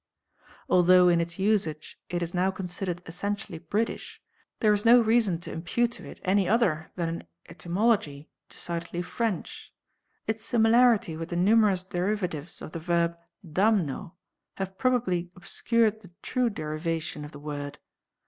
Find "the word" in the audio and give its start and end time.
17.31-17.77